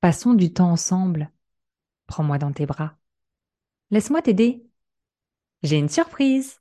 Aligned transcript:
Passons 0.00 0.34
du 0.34 0.52
temps 0.52 0.70
ensemble. 0.70 1.28
Prends-moi 2.06 2.38
dans 2.38 2.52
tes 2.52 2.66
bras. 2.66 2.94
Laisse-moi 3.90 4.22
t'aider. 4.22 4.64
J'ai 5.64 5.76
une 5.76 5.88
surprise. 5.88 6.60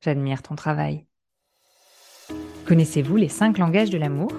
J'admire 0.00 0.42
ton 0.42 0.54
travail. 0.54 1.06
Connaissez-vous 2.64 3.16
les 3.16 3.28
cinq 3.28 3.58
langages 3.58 3.90
de 3.90 3.98
l'amour? 3.98 4.30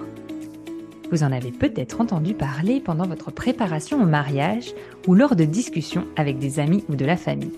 Vous 1.10 1.22
en 1.22 1.32
avez 1.32 1.52
peut-être 1.52 2.00
entendu 2.00 2.32
parler 2.32 2.80
pendant 2.80 3.06
votre 3.06 3.30
préparation 3.30 4.02
au 4.02 4.06
mariage 4.06 4.72
ou 5.06 5.14
lors 5.14 5.36
de 5.36 5.44
discussions 5.44 6.06
avec 6.16 6.38
des 6.38 6.60
amis 6.60 6.84
ou 6.88 6.96
de 6.96 7.04
la 7.04 7.18
famille, 7.18 7.52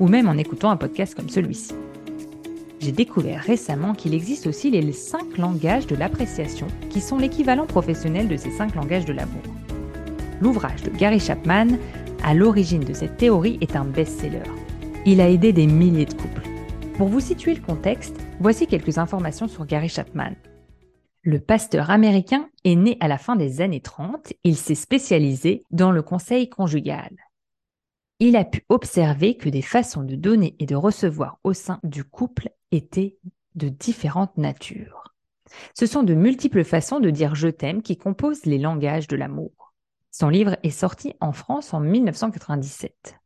ou 0.00 0.08
même 0.08 0.26
en 0.26 0.36
écoutant 0.36 0.70
un 0.70 0.76
podcast 0.76 1.14
comme 1.14 1.28
celui-ci. 1.28 1.74
J'ai 2.80 2.92
découvert 2.92 3.40
récemment 3.40 3.94
qu'il 3.94 4.14
existe 4.14 4.48
aussi 4.48 4.68
les 4.68 4.92
cinq 4.92 5.38
langages 5.38 5.86
de 5.86 5.94
l'appréciation, 5.94 6.66
qui 6.90 7.00
sont 7.00 7.18
l'équivalent 7.18 7.66
professionnel 7.66 8.26
de 8.26 8.36
ces 8.36 8.50
cinq 8.50 8.74
langages 8.74 9.04
de 9.04 9.12
l'amour. 9.12 9.42
L'ouvrage 10.40 10.82
de 10.82 10.90
Gary 10.90 11.18
Chapman, 11.18 11.78
à 12.22 12.34
l'origine 12.34 12.84
de 12.84 12.92
cette 12.92 13.16
théorie, 13.16 13.58
est 13.60 13.74
un 13.74 13.84
best-seller. 13.84 14.42
Il 15.06 15.20
a 15.20 15.30
aidé 15.30 15.52
des 15.52 15.66
milliers 15.66 16.04
de 16.04 16.14
couples. 16.14 16.42
Pour 16.98 17.08
vous 17.08 17.20
situer 17.20 17.54
le 17.54 17.62
contexte, 17.62 18.16
voici 18.40 18.66
quelques 18.66 18.98
informations 18.98 19.48
sur 19.48 19.64
Gary 19.64 19.88
Chapman. 19.88 20.32
Le 21.22 21.40
pasteur 21.40 21.90
américain 21.90 22.48
est 22.64 22.74
né 22.74 22.98
à 23.00 23.08
la 23.08 23.18
fin 23.18 23.34
des 23.34 23.60
années 23.60 23.80
30. 23.80 24.32
Il 24.44 24.56
s'est 24.56 24.74
spécialisé 24.74 25.64
dans 25.70 25.90
le 25.90 26.02
conseil 26.02 26.48
conjugal. 26.48 27.10
Il 28.18 28.36
a 28.36 28.44
pu 28.44 28.62
observer 28.68 29.36
que 29.36 29.48
des 29.48 29.62
façons 29.62 30.02
de 30.02 30.16
donner 30.16 30.54
et 30.58 30.66
de 30.66 30.76
recevoir 30.76 31.38
au 31.44 31.52
sein 31.52 31.80
du 31.82 32.04
couple 32.04 32.50
étaient 32.72 33.16
de 33.56 33.68
différentes 33.68 34.36
natures. 34.38 35.14
Ce 35.74 35.86
sont 35.86 36.02
de 36.02 36.14
multiples 36.14 36.64
façons 36.64 37.00
de 37.00 37.10
dire 37.10 37.34
je 37.34 37.48
t'aime 37.48 37.82
qui 37.82 37.96
composent 37.96 38.46
les 38.46 38.58
langages 38.58 39.08
de 39.08 39.16
l'amour. 39.16 39.65
Son 40.18 40.30
livre 40.30 40.56
est 40.62 40.70
sorti 40.70 41.12
en 41.20 41.32
France 41.32 41.74
en 41.74 41.80
1997. 41.80 43.16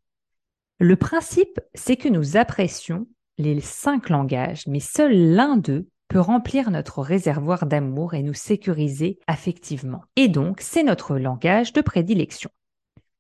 Le 0.81 0.97
principe, 0.97 1.61
c'est 1.73 1.95
que 1.95 2.09
nous 2.09 2.37
apprécions 2.37 3.07
les 3.39 3.61
cinq 3.61 4.09
langages, 4.09 4.67
mais 4.67 4.81
seul 4.81 5.13
l'un 5.13 5.57
d'eux 5.57 5.89
peut 6.09 6.19
remplir 6.19 6.73
notre 6.73 7.01
réservoir 7.01 7.67
d'amour 7.67 8.15
et 8.15 8.25
nous 8.25 8.35
sécuriser 8.35 9.21
affectivement. 9.29 10.03
Et 10.17 10.27
donc, 10.27 10.61
c'est 10.63 10.83
notre 10.83 11.17
langage 11.17 11.73
de 11.73 11.81
prédilection. 11.81 12.51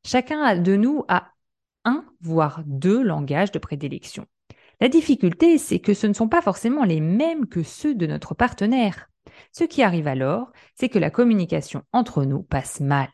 Chacun 0.05 0.56
de 0.56 0.75
nous 0.75 1.05
a 1.06 1.28
un, 1.84 2.05
voire 2.20 2.64
deux 2.66 3.05
langages 3.05 3.53
de 3.53 3.61
prédilection. 3.61 4.27
La 4.81 4.89
difficulté, 4.89 5.59
c'est 5.59 5.78
que 5.78 5.94
ce 5.94 6.09
ne 6.09 6.12
sont 6.14 6.28
pas 6.28 6.42
forcément 6.42 6.83
les 6.83 7.00
mêmes 7.00 7.47
que 7.47 7.62
ceux 7.62 7.94
de 7.94 8.09
notre 8.09 8.34
partenaire. 8.34 9.09
Ce 9.53 9.62
qui 9.62 9.84
arrive 9.84 10.09
alors, 10.09 10.50
c'est 10.75 10.89
que 10.89 10.98
la 10.98 11.11
communication 11.11 11.84
entre 11.92 12.25
nous 12.25 12.42
passe 12.42 12.81
mal. 12.81 13.11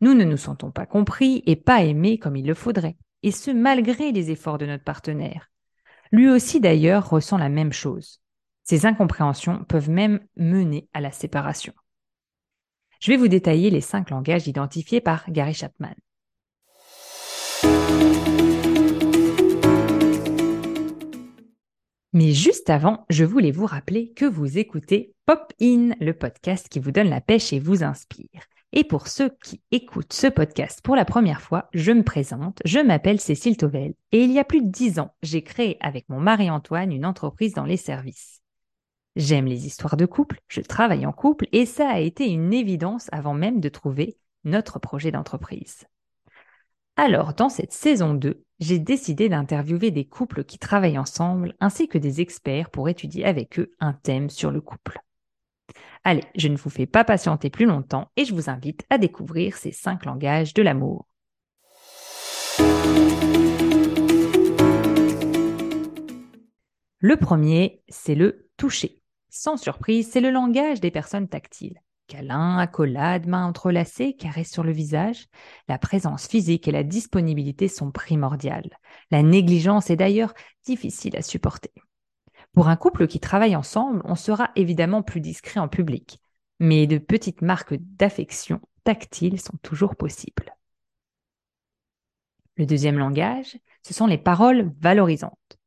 Nous 0.00 0.14
ne 0.14 0.24
nous 0.24 0.36
sentons 0.36 0.70
pas 0.70 0.86
compris 0.86 1.42
et 1.46 1.56
pas 1.56 1.82
aimés 1.82 2.18
comme 2.18 2.36
il 2.36 2.46
le 2.46 2.54
faudrait, 2.54 2.96
et 3.22 3.32
ce 3.32 3.50
malgré 3.50 4.12
les 4.12 4.30
efforts 4.30 4.58
de 4.58 4.66
notre 4.66 4.84
partenaire. 4.84 5.50
Lui 6.12 6.28
aussi 6.28 6.60
d'ailleurs 6.60 7.10
ressent 7.10 7.36
la 7.36 7.48
même 7.48 7.72
chose. 7.72 8.20
Ces 8.62 8.86
incompréhensions 8.86 9.64
peuvent 9.64 9.90
même 9.90 10.20
mener 10.36 10.88
à 10.92 11.00
la 11.00 11.10
séparation. 11.10 11.72
Je 13.00 13.10
vais 13.10 13.16
vous 13.16 13.28
détailler 13.28 13.70
les 13.70 13.80
cinq 13.80 14.10
langages 14.10 14.46
identifiés 14.46 15.00
par 15.00 15.30
Gary 15.30 15.54
Chapman. 15.54 15.94
Mais 22.12 22.32
juste 22.32 22.70
avant, 22.70 23.04
je 23.10 23.24
voulais 23.24 23.50
vous 23.50 23.66
rappeler 23.66 24.12
que 24.12 24.24
vous 24.24 24.58
écoutez 24.58 25.14
Pop 25.26 25.52
In, 25.60 25.90
le 26.00 26.12
podcast 26.12 26.68
qui 26.68 26.80
vous 26.80 26.90
donne 26.90 27.10
la 27.10 27.20
pêche 27.20 27.52
et 27.52 27.60
vous 27.60 27.84
inspire. 27.84 28.42
Et 28.72 28.84
pour 28.84 29.08
ceux 29.08 29.30
qui 29.42 29.62
écoutent 29.70 30.12
ce 30.12 30.26
podcast 30.26 30.82
pour 30.82 30.94
la 30.94 31.06
première 31.06 31.40
fois, 31.40 31.68
je 31.72 31.90
me 31.90 32.02
présente, 32.02 32.60
je 32.66 32.78
m'appelle 32.78 33.18
Cécile 33.18 33.56
Tovel 33.56 33.94
et 34.12 34.22
il 34.22 34.30
y 34.30 34.38
a 34.38 34.44
plus 34.44 34.60
de 34.60 34.70
dix 34.70 34.98
ans, 34.98 35.14
j'ai 35.22 35.42
créé 35.42 35.78
avec 35.80 36.08
mon 36.10 36.20
mari 36.20 36.50
Antoine 36.50 36.92
une 36.92 37.06
entreprise 37.06 37.54
dans 37.54 37.64
les 37.64 37.78
services. 37.78 38.42
J'aime 39.16 39.46
les 39.46 39.66
histoires 39.66 39.96
de 39.96 40.04
couple, 40.04 40.40
je 40.48 40.60
travaille 40.60 41.06
en 41.06 41.12
couple 41.12 41.48
et 41.52 41.64
ça 41.64 41.88
a 41.88 41.98
été 41.98 42.28
une 42.28 42.52
évidence 42.52 43.08
avant 43.10 43.34
même 43.34 43.60
de 43.60 43.70
trouver 43.70 44.18
notre 44.44 44.78
projet 44.78 45.10
d'entreprise. 45.10 45.86
Alors, 46.96 47.32
dans 47.32 47.48
cette 47.48 47.72
saison 47.72 48.12
2, 48.12 48.44
j'ai 48.60 48.78
décidé 48.78 49.28
d'interviewer 49.28 49.90
des 49.90 50.04
couples 50.04 50.44
qui 50.44 50.58
travaillent 50.58 50.98
ensemble 50.98 51.54
ainsi 51.58 51.88
que 51.88 51.96
des 51.96 52.20
experts 52.20 52.70
pour 52.70 52.88
étudier 52.88 53.24
avec 53.24 53.58
eux 53.58 53.72
un 53.80 53.94
thème 53.94 54.28
sur 54.28 54.50
le 54.50 54.60
couple. 54.60 55.00
Allez, 56.04 56.24
je 56.36 56.48
ne 56.48 56.56
vous 56.56 56.70
fais 56.70 56.86
pas 56.86 57.04
patienter 57.04 57.50
plus 57.50 57.66
longtemps 57.66 58.10
et 58.16 58.24
je 58.24 58.34
vous 58.34 58.50
invite 58.50 58.84
à 58.90 58.98
découvrir 58.98 59.56
ces 59.56 59.72
cinq 59.72 60.04
langages 60.04 60.54
de 60.54 60.62
l'amour. 60.62 61.06
Le 67.00 67.16
premier, 67.16 67.82
c'est 67.88 68.14
le 68.14 68.48
toucher. 68.56 69.02
Sans 69.28 69.56
surprise, 69.56 70.10
c'est 70.10 70.20
le 70.20 70.30
langage 70.30 70.80
des 70.80 70.90
personnes 70.90 71.28
tactiles. 71.28 71.80
Câlins, 72.08 72.56
accolades, 72.58 73.26
mains 73.26 73.46
entrelacées, 73.46 74.14
caresses 74.14 74.50
sur 74.50 74.64
le 74.64 74.72
visage. 74.72 75.26
La 75.68 75.78
présence 75.78 76.26
physique 76.26 76.66
et 76.66 76.72
la 76.72 76.82
disponibilité 76.82 77.68
sont 77.68 77.92
primordiales. 77.92 78.70
La 79.10 79.22
négligence 79.22 79.90
est 79.90 79.96
d'ailleurs 79.96 80.32
difficile 80.64 81.16
à 81.16 81.22
supporter. 81.22 81.70
Pour 82.52 82.68
un 82.68 82.76
couple 82.76 83.06
qui 83.06 83.20
travaille 83.20 83.56
ensemble, 83.56 84.02
on 84.04 84.14
sera 84.14 84.50
évidemment 84.56 85.02
plus 85.02 85.20
discret 85.20 85.60
en 85.60 85.68
public, 85.68 86.20
mais 86.58 86.86
de 86.86 86.98
petites 86.98 87.42
marques 87.42 87.74
d'affection 87.74 88.60
tactiles 88.84 89.40
sont 89.40 89.56
toujours 89.62 89.96
possibles. 89.96 90.54
Le 92.56 92.66
deuxième 92.66 92.98
langage, 92.98 93.58
ce 93.82 93.94
sont 93.94 94.06
les 94.06 94.18
paroles 94.18 94.72
valorisantes. 94.80 95.58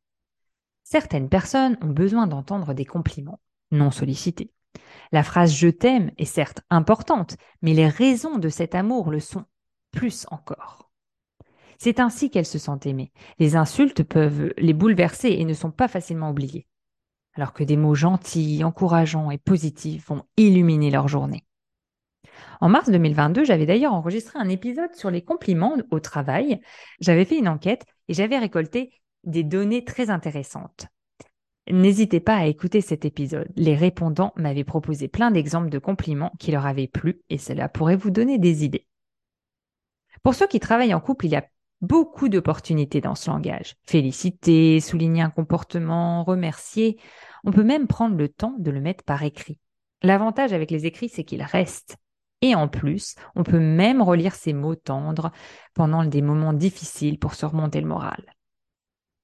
Certaines 0.84 1.30
personnes 1.30 1.78
ont 1.82 1.92
besoin 1.92 2.28
d'entendre 2.28 2.74
des 2.74 2.86
compliments 2.86 3.40
non 3.72 3.92
sollicités. 3.92 4.52
La 5.14 5.24
phrase 5.24 5.54
je 5.54 5.70
t'aime 5.70 6.12
est 6.18 6.26
certes 6.26 6.62
importante, 6.70 7.38
mais 7.62 7.74
les 7.74 7.88
raisons 7.88 8.38
de 8.38 8.50
cet 8.50 8.76
amour 8.76 9.12
le 9.12 9.22
sont 9.22 9.46
plus 9.92 10.26
encore. 10.32 10.92
C'est 11.78 12.00
ainsi 12.00 12.30
qu'elles 12.30 12.46
se 12.46 12.60
sentent 12.60 12.86
aimées. 12.86 13.12
Les 13.40 13.56
insultes 13.56 14.04
peuvent 14.04 14.54
les 14.58 14.74
bouleverser 14.74 15.30
et 15.30 15.46
ne 15.46 15.54
sont 15.54 15.72
pas 15.72 15.88
facilement 15.88 16.30
oubliées 16.30 16.68
alors 17.34 17.54
que 17.54 17.64
des 17.64 17.78
mots 17.78 17.96
gentils, 17.96 18.64
encourageants 18.64 19.32
et 19.32 19.38
positifs 19.38 20.08
vont 20.08 20.24
illuminer 20.38 20.92
leur 20.92 21.08
journée. 21.08 21.46
En 22.60 22.70
mars 22.70 22.90
2022, 22.90 23.44
j'avais 23.44 23.66
d'ailleurs 23.66 23.94
enregistré 23.94 24.38
un 24.40 24.50
épisode 24.50 24.94
sur 24.94 25.10
les 25.10 25.24
compliments 25.24 25.76
au 25.90 26.00
travail. 26.00 26.62
J'avais 27.00 27.26
fait 27.26 27.38
une 27.38 27.48
enquête 27.48 27.86
et 28.08 28.14
j'avais 28.14 28.38
récolté 28.38 28.92
des 29.24 29.44
données 29.44 29.84
très 29.84 30.10
intéressantes. 30.10 30.88
N'hésitez 31.70 32.20
pas 32.20 32.36
à 32.36 32.46
écouter 32.46 32.82
cet 32.82 33.06
épisode. 33.06 33.48
Les 33.56 33.76
répondants 33.76 34.34
m'avaient 34.36 34.64
proposé 34.64 35.08
plein 35.08 35.32
d'exemples 35.32 35.70
de 35.70 35.80
compliments 35.80 36.34
qui 36.40 36.52
leur 36.52 36.66
avaient 36.66 36.88
plu 36.88 37.22
et 37.30 37.38
cela 37.38 37.70
pourrait 37.70 37.96
vous 37.96 38.10
donner 38.10 38.38
des 38.38 38.66
idées. 38.66 38.88
Pour 40.24 40.36
ceux 40.36 40.48
qui 40.48 40.60
travaillent 40.60 40.94
en 40.94 41.00
couple, 41.00 41.26
il 41.26 41.32
y 41.32 41.36
a 41.36 41.46
beaucoup 41.82 42.30
d'opportunités 42.30 43.02
dans 43.02 43.16
ce 43.16 43.30
langage. 43.30 43.76
Féliciter, 43.86 44.80
souligner 44.80 45.22
un 45.22 45.30
comportement, 45.30 46.24
remercier. 46.24 47.00
On 47.44 47.52
peut 47.52 47.64
même 47.64 47.88
prendre 47.88 48.16
le 48.16 48.30
temps 48.30 48.56
de 48.60 48.72
le 48.72 48.82
mettre 48.82 49.04
par 49.04 49.24
écrit. 49.24 49.60
L'avantage 50.04 50.54
avec 50.54 50.72
les 50.72 50.86
écrits, 50.86 51.10
c'est 51.10 51.24
qu'ils 51.24 51.44
restent. 51.44 51.98
Et 52.42 52.56
en 52.56 52.68
plus, 52.68 53.16
on 53.36 53.44
peut 53.44 53.60
même 53.60 54.02
relire 54.02 54.34
ces 54.34 54.54
mots 54.54 54.76
tendres 54.76 55.32
pendant 55.76 56.04
des 56.04 56.24
moments 56.24 56.54
difficiles 56.54 57.20
pour 57.20 57.36
se 57.36 57.46
remonter 57.46 57.82
le 57.82 57.88
moral. 57.88 58.24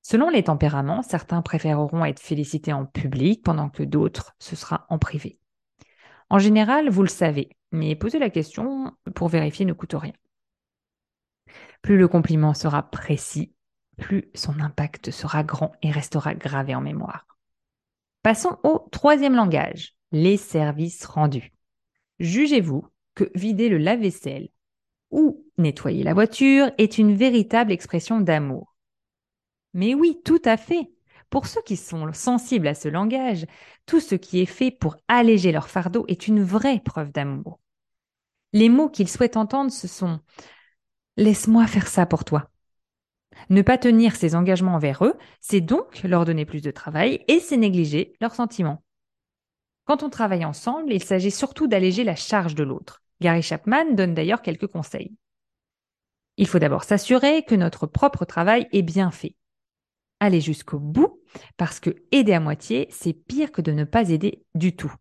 Selon 0.03 0.29
les 0.29 0.43
tempéraments, 0.43 1.01
certains 1.01 1.41
préféreront 1.41 2.05
être 2.05 2.21
félicités 2.21 2.73
en 2.73 2.85
public 2.85 3.43
pendant 3.43 3.69
que 3.69 3.83
d'autres, 3.83 4.35
ce 4.39 4.55
sera 4.55 4.85
en 4.89 4.99
privé. 4.99 5.39
En 6.29 6.39
général, 6.39 6.89
vous 6.89 7.01
le 7.01 7.09
savez, 7.09 7.49
mais 7.71 7.95
poser 7.95 8.19
la 8.19 8.29
question 8.29 8.93
pour 9.15 9.29
vérifier 9.29 9.65
ne 9.65 9.73
coûte 9.73 9.95
rien. 9.95 10.13
Plus 11.81 11.97
le 11.97 12.07
compliment 12.07 12.53
sera 12.53 12.83
précis, 12.83 13.53
plus 13.97 14.29
son 14.33 14.59
impact 14.59 15.11
sera 15.11 15.43
grand 15.43 15.73
et 15.81 15.91
restera 15.91 16.35
gravé 16.35 16.75
en 16.75 16.81
mémoire. 16.81 17.25
Passons 18.23 18.57
au 18.63 18.87
troisième 18.91 19.35
langage, 19.35 19.95
les 20.11 20.37
services 20.37 21.05
rendus. 21.05 21.53
Jugez-vous 22.19 22.85
que 23.15 23.31
vider 23.35 23.69
le 23.69 23.77
lave-vaisselle 23.77 24.49
ou 25.11 25.45
nettoyer 25.57 26.03
la 26.03 26.13
voiture 26.13 26.71
est 26.77 26.97
une 26.97 27.15
véritable 27.15 27.71
expression 27.71 28.19
d'amour. 28.19 28.75
Mais 29.73 29.93
oui, 29.93 30.21
tout 30.25 30.41
à 30.45 30.57
fait. 30.57 30.91
Pour 31.29 31.45
ceux 31.47 31.61
qui 31.61 31.75
sont 31.75 32.11
sensibles 32.13 32.67
à 32.67 32.73
ce 32.73 32.87
langage, 32.87 33.45
tout 33.85 33.99
ce 33.99 34.15
qui 34.15 34.39
est 34.39 34.45
fait 34.45 34.71
pour 34.71 34.97
alléger 35.07 35.51
leur 35.51 35.69
fardeau 35.69 36.05
est 36.07 36.27
une 36.27 36.41
vraie 36.41 36.79
preuve 36.79 37.11
d'amour. 37.11 37.59
Les 38.53 38.69
mots 38.69 38.89
qu'ils 38.89 39.09
souhaitent 39.09 39.37
entendre, 39.37 39.71
ce 39.71 39.87
sont 39.87 40.21
Laisse-moi 41.17 41.65
faire 41.65 41.87
ça 41.87 42.05
pour 42.05 42.25
toi. 42.25 42.49
Ne 43.49 43.63
pas 43.63 43.77
tenir 43.77 44.15
ses 44.15 44.35
engagements 44.35 44.75
envers 44.75 45.03
eux, 45.03 45.15
c'est 45.41 45.61
donc 45.61 46.03
leur 46.03 46.25
donner 46.25 46.45
plus 46.45 46.61
de 46.61 46.71
travail 46.71 47.23
et 47.27 47.39
c'est 47.39 47.57
négliger 47.57 48.13
leurs 48.21 48.35
sentiments. 48.35 48.83
Quand 49.85 50.03
on 50.03 50.09
travaille 50.09 50.45
ensemble, 50.45 50.93
il 50.93 51.03
s'agit 51.03 51.31
surtout 51.31 51.67
d'alléger 51.67 52.03
la 52.03 52.15
charge 52.15 52.55
de 52.55 52.63
l'autre. 52.63 53.01
Gary 53.19 53.41
Chapman 53.41 53.93
donne 53.93 54.13
d'ailleurs 54.13 54.41
quelques 54.43 54.67
conseils. 54.67 55.15
Il 56.37 56.47
faut 56.47 56.59
d'abord 56.59 56.83
s'assurer 56.83 57.43
que 57.43 57.55
notre 57.55 57.87
propre 57.87 58.25
travail 58.25 58.67
est 58.71 58.83
bien 58.83 59.09
fait. 59.09 59.35
Aller 60.19 60.41
jusqu'au 60.41 60.77
bout, 60.77 61.19
parce 61.57 61.79
que 61.79 61.95
aider 62.11 62.33
à 62.33 62.39
moitié, 62.39 62.87
c'est 62.91 63.13
pire 63.13 63.51
que 63.51 63.61
de 63.61 63.71
ne 63.71 63.85
pas 63.85 64.09
aider 64.09 64.43
du 64.53 64.75
tout. 64.75 64.93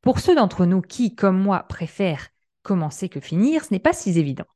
Pour 0.00 0.20
ceux 0.20 0.34
d'entre 0.34 0.64
nous 0.64 0.80
qui, 0.80 1.14
comme 1.14 1.38
moi, 1.38 1.64
préfèrent 1.68 2.28
commencer 2.62 3.10
que 3.10 3.20
finir, 3.20 3.64
ce 3.64 3.74
n'est 3.74 3.78
pas 3.78 3.92
si 3.92 4.18
évident. 4.18 4.46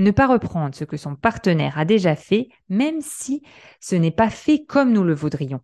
Ne 0.00 0.12
pas 0.12 0.26
reprendre 0.26 0.74
ce 0.74 0.84
que 0.84 0.96
son 0.96 1.14
partenaire 1.14 1.78
a 1.78 1.84
déjà 1.84 2.16
fait, 2.16 2.48
même 2.70 3.02
si 3.02 3.42
ce 3.80 3.94
n'est 3.94 4.10
pas 4.10 4.30
fait 4.30 4.64
comme 4.64 4.94
nous 4.94 5.04
le 5.04 5.12
voudrions. 5.12 5.60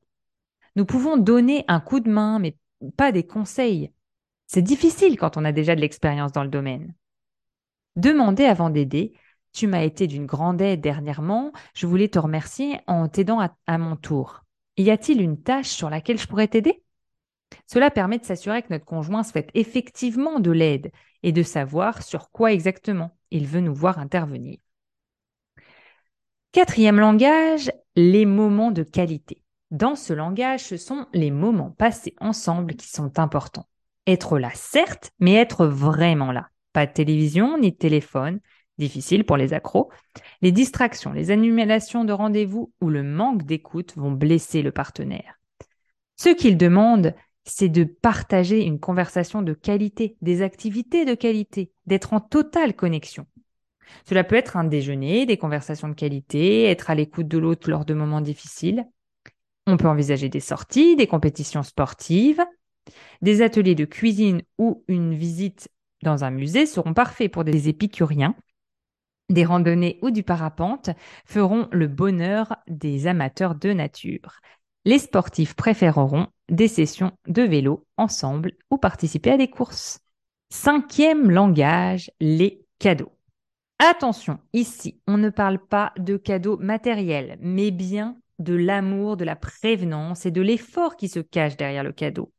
Nous 0.77 0.85
pouvons 0.85 1.17
donner 1.17 1.65
un 1.69 1.81
coup 1.81 2.01
de 2.01 2.11
main, 2.11 2.39
mais 2.39 2.55
pas 2.99 3.13
des 3.13 3.27
conseils. 3.27 3.95
C'est 4.47 4.61
difficile 4.61 5.17
quand 5.17 5.39
on 5.39 5.45
a 5.47 5.53
déjà 5.53 5.75
de 5.75 5.81
l'expérience 5.81 6.33
dans 6.33 6.43
le 6.43 6.51
domaine. 6.51 6.93
Demander 7.97 8.45
avant 8.45 8.69
d'aider, 8.69 9.15
tu 9.55 9.69
m'as 9.69 9.85
été 9.85 10.07
d'une 10.07 10.27
grande 10.27 10.61
aide 10.61 10.83
dernièrement, 10.83 11.51
je 11.75 11.87
voulais 11.87 12.09
te 12.09 12.19
remercier 12.19 12.79
en 12.87 13.09
t'aidant 13.09 13.41
à, 13.41 13.79
mon 13.79 13.97
tour. 13.97 14.45
Y 14.77 14.91
a-t-il 14.91 15.23
une 15.23 15.43
tâche 15.43 15.69
sur 15.69 15.89
laquelle 15.89 16.19
je 16.19 16.27
pourrais 16.27 16.49
t'aider? 16.49 16.85
Cela 17.67 17.91
permet 17.91 18.19
de 18.19 18.27
s'assurer 18.27 18.61
que 18.61 18.69
notre 18.69 18.85
conjoint 18.85 19.23
souhaite 19.23 19.49
effectivement 19.55 20.41
de 20.41 20.51
l'aide 20.51 20.93
et 21.23 21.33
de 21.33 21.43
savoir 21.43 22.03
sur 22.03 22.31
quoi 22.31 22.53
exactement 22.53 23.16
il 23.31 23.47
veut 23.47 23.61
nous 23.61 23.75
voir 23.75 23.99
intervenir. 23.99 24.59
Quatrième 26.53 26.99
langage, 26.99 27.71
les 27.97 28.25
moments 28.25 28.71
de 28.71 28.83
qualité. 28.83 29.43
Dans 29.71 29.97
ce 29.97 30.13
langage, 30.13 30.65
ce 30.65 30.77
sont 30.77 31.07
les 31.13 31.31
moments 31.31 31.71
passés 31.71 32.15
ensemble 32.21 32.77
qui 32.77 32.89
sont 32.89 33.19
importants. 33.19 33.69
Être 34.07 34.39
là, 34.39 34.51
certes, 34.55 35.11
mais 35.19 35.35
être 35.35 35.67
vraiment 35.67 36.33
là. 36.33 36.49
Pas 36.73 36.87
de 36.87 36.93
télévision 36.93 37.59
ni 37.59 37.73
de 37.73 37.77
téléphone, 37.77 38.41
difficile 38.79 39.25
pour 39.25 39.37
les 39.37 39.53
accros. 39.53 39.91
Les 40.41 40.53
distractions, 40.53 41.13
les 41.13 41.31
annulations 41.31 42.05
de 42.05 42.13
rendez-vous 42.13 42.73
ou 42.81 42.89
le 42.89 43.03
manque 43.03 43.45
d'écoute 43.45 43.95
vont 43.97 44.13
blesser 44.13 44.63
le 44.63 44.73
partenaire. 44.73 45.41
Ce 46.17 46.31
qu'il 46.31 46.57
demande, 46.57 47.15
c'est 47.47 47.69
de 47.69 47.85
partager 47.85 48.65
une 48.65 48.81
conversation 48.81 49.43
de 49.43 49.53
qualité, 49.53 50.17
des 50.21 50.43
activités 50.43 51.05
de 51.05 51.15
qualité, 51.15 51.73
d'être 51.87 52.13
en 52.13 52.21
totale 52.21 52.75
connexion. 52.75 53.27
Cela 54.05 54.25
peut 54.25 54.35
être 54.35 54.57
un 54.57 54.65
déjeuner, 54.65 55.27
des 55.27 55.37
conversations 55.37 55.89
de 55.89 55.95
qualité, 55.95 56.65
être 56.65 56.91
à 56.91 56.95
l'écoute 56.95 57.29
de 57.29 57.39
l'autre 57.39 57.71
lors 57.71 57.85
de 57.85 57.95
moments 57.95 58.21
difficiles. 58.21 58.85
On 59.67 59.77
peut 59.77 59.89
envisager 59.89 60.29
des 60.29 60.41
sorties, 60.41 60.97
des 60.97 61.07
compétitions 61.07 61.63
sportives, 61.63 62.45
des 63.23 63.43
ateliers 63.43 63.75
de 63.75 63.85
cuisine 63.85 64.43
ou 64.59 64.85
une 64.89 65.15
visite 65.15 65.69
dans 66.03 66.25
un 66.25 66.31
musée 66.31 66.67
seront 66.67 66.95
parfaits 66.95 67.31
pour 67.31 67.45
des 67.45 67.69
épicuriens 67.69 68.35
des 69.29 69.45
randonnées 69.45 69.99
ou 70.03 70.11
du 70.11 70.23
parapente 70.23 70.91
feront 71.25 71.69
le 71.73 71.89
bonheur 71.89 72.57
des 72.69 73.07
amateurs 73.07 73.55
de 73.55 73.73
nature. 73.73 74.41
Les 74.87 75.01
sportifs 75.01 75.55
préféreront 75.55 76.29
des 76.49 76.69
sessions 76.69 77.11
de 77.27 77.43
vélo 77.43 77.85
ensemble 77.97 78.53
ou 78.71 78.79
participer 78.79 79.33
à 79.33 79.37
des 79.37 79.51
courses. 79.51 79.99
Cinquième 80.49 81.29
langage, 81.29 82.13
les 82.21 82.65
cadeaux. 82.79 83.11
Attention, 83.81 84.39
ici, 84.53 85.01
on 85.09 85.19
ne 85.19 85.31
parle 85.31 85.59
pas 85.59 85.93
de 85.99 86.17
cadeaux 86.17 86.57
matériels, 86.59 87.37
mais 87.41 87.73
bien 87.73 88.17
de 88.39 88.55
l'amour, 88.55 89.17
de 89.17 89.25
la 89.25 89.35
prévenance 89.35 90.25
et 90.25 90.31
de 90.31 90.41
l'effort 90.41 90.95
qui 90.95 91.09
se 91.09 91.19
cache 91.19 91.57
derrière 91.57 91.83
le 91.83 91.93
cadeau. 91.93 92.33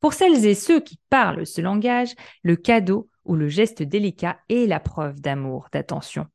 Pour 0.00 0.12
celles 0.12 0.44
et 0.44 0.56
ceux 0.56 0.80
qui 0.80 0.98
parlent 1.08 1.46
ce 1.46 1.60
langage, 1.60 2.16
le 2.42 2.56
cadeau 2.56 3.10
ou 3.24 3.36
le 3.36 3.46
geste 3.46 3.80
délicat 3.80 4.40
est 4.48 4.66
la 4.66 4.80
preuve 4.80 5.20
d'amour, 5.20 5.68
d'attention. 5.70 6.26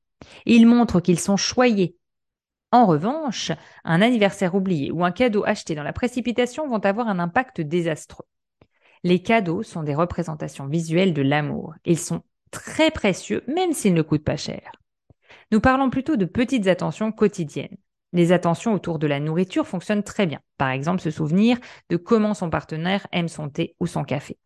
Il 0.45 0.65
montre 0.65 1.01
qu'ils 1.01 1.19
sont 1.19 1.35
choyés. 1.35 1.97
En 2.71 2.85
revanche, 2.85 3.51
un 3.85 4.01
anniversaire 4.01 4.55
oublié 4.55 4.91
ou 4.91 5.05
un 5.05 5.11
cadeau 5.11 5.43
acheté 5.45 5.73
dans 5.73 5.83
la 5.83 5.93
précipitation 5.93 6.67
vont 6.67 6.79
avoir 6.79 7.07
un 7.07 7.19
impact 7.19 7.61
désastreux. 7.61 8.25
Les 9.03 9.21
cadeaux 9.21 9.63
sont 9.63 9.83
des 9.83 9.95
représentations 9.95 10.67
visuelles 10.67 11.13
de 11.13 11.21
l'amour. 11.21 11.75
Ils 11.85 11.99
sont 11.99 12.23
très 12.51 12.91
précieux, 12.91 13.43
même 13.47 13.73
s'ils 13.73 13.93
ne 13.93 14.01
coûtent 14.01 14.23
pas 14.23 14.37
cher. 14.37 14.71
Nous 15.51 15.61
parlons 15.61 15.89
plutôt 15.89 16.17
de 16.17 16.25
petites 16.25 16.67
attentions 16.67 17.11
quotidiennes. 17.11 17.77
Les 18.11 18.31
attentions 18.31 18.73
autour 18.73 18.99
de 18.99 19.07
la 19.07 19.19
nourriture 19.19 19.67
fonctionnent 19.67 20.03
très 20.03 20.25
bien. 20.25 20.39
Par 20.57 20.69
exemple, 20.69 21.01
se 21.01 21.11
souvenir 21.11 21.57
de 21.89 21.97
comment 21.97 22.33
son 22.33 22.49
partenaire 22.49 23.07
aime 23.11 23.27
son 23.29 23.49
thé 23.49 23.75
ou 23.79 23.87
son 23.87 24.03
café. 24.03 24.37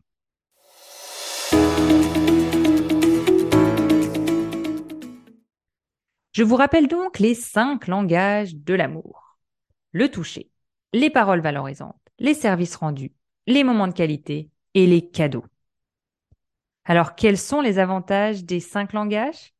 Je 6.32 6.42
vous 6.42 6.56
rappelle 6.56 6.88
donc 6.88 7.18
les 7.18 7.34
cinq 7.34 7.88
langages 7.88 8.56
de 8.56 8.72
l'amour. 8.72 9.36
Le 9.92 10.10
toucher, 10.10 10.50
les 10.94 11.10
paroles 11.10 11.42
valorisantes, 11.42 12.00
les 12.18 12.32
services 12.32 12.76
rendus, 12.76 13.12
les 13.46 13.62
moments 13.64 13.86
de 13.86 13.92
qualité 13.92 14.48
et 14.72 14.86
les 14.86 15.06
cadeaux. 15.06 15.44
Alors, 16.86 17.16
quels 17.16 17.36
sont 17.36 17.60
les 17.60 17.78
avantages 17.78 18.44
des 18.44 18.60
cinq 18.60 18.94
langages? 18.94 19.52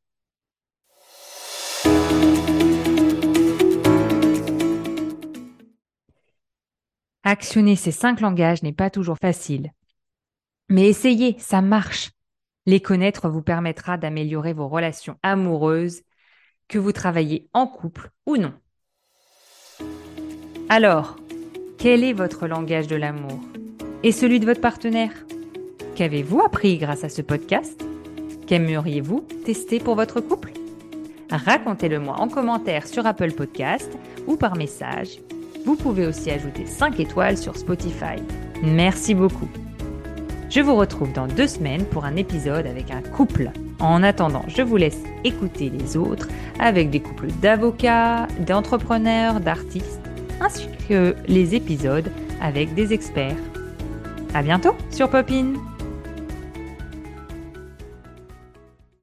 Actionner 7.21 7.75
ces 7.75 7.91
cinq 7.91 8.19
langages 8.19 8.63
n'est 8.63 8.73
pas 8.73 8.89
toujours 8.89 9.19
facile. 9.19 9.71
Mais 10.69 10.89
essayez, 10.89 11.37
ça 11.37 11.61
marche. 11.61 12.09
Les 12.65 12.81
connaître 12.81 13.29
vous 13.29 13.43
permettra 13.43 13.99
d'améliorer 13.99 14.53
vos 14.53 14.67
relations 14.67 15.19
amoureuses 15.21 16.01
que 16.73 16.79
vous 16.79 16.91
travaillez 16.91 17.47
en 17.53 17.67
couple 17.67 18.09
ou 18.25 18.35
non. 18.35 18.51
Alors, 20.69 21.17
quel 21.77 22.03
est 22.03 22.13
votre 22.13 22.47
langage 22.47 22.87
de 22.87 22.95
l'amour 22.95 23.39
et 24.01 24.11
celui 24.11 24.39
de 24.39 24.45
votre 24.45 24.59
partenaire? 24.59 25.13
Qu'avez-vous 25.95 26.41
appris 26.41 26.79
grâce 26.79 27.03
à 27.03 27.09
ce 27.09 27.21
podcast? 27.21 27.85
Qu'aimeriez-vous 28.47 29.19
tester 29.45 29.79
pour 29.79 29.95
votre 29.95 30.19
couple? 30.19 30.53
Racontez-le 31.29 31.99
moi 31.99 32.15
en 32.19 32.27
commentaire 32.27 32.87
sur 32.87 33.05
Apple 33.05 33.33
Podcast 33.33 33.91
ou 34.25 34.35
par 34.35 34.55
message. 34.55 35.19
Vous 35.65 35.75
pouvez 35.75 36.07
aussi 36.07 36.31
ajouter 36.31 36.65
5 36.65 36.99
étoiles 36.99 37.37
sur 37.37 37.55
Spotify. 37.55 38.17
Merci 38.63 39.13
beaucoup. 39.13 39.47
Je 40.49 40.61
vous 40.61 40.75
retrouve 40.75 41.13
dans 41.13 41.27
deux 41.27 41.47
semaines 41.47 41.85
pour 41.85 42.05
un 42.05 42.15
épisode 42.15 42.65
avec 42.65 42.89
un 42.89 43.03
couple. 43.03 43.51
En 43.83 44.01
attendant, 44.01 44.45
je 44.47 44.61
vous 44.61 44.77
laisse 44.77 45.03
écouter 45.25 45.69
les 45.69 45.97
autres 45.97 46.29
avec 46.57 46.89
des 46.89 47.01
couples 47.01 47.27
d'avocats, 47.41 48.27
d'entrepreneurs, 48.39 49.41
d'artistes, 49.41 49.99
ainsi 50.39 50.69
que 50.87 51.13
les 51.27 51.53
épisodes 51.53 52.09
avec 52.41 52.73
des 52.75 52.93
experts. 52.93 53.35
À 54.33 54.41
bientôt 54.41 54.73
sur 54.89 55.09
Popin! 55.09 55.72